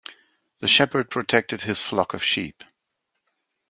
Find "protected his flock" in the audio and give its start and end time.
1.11-2.15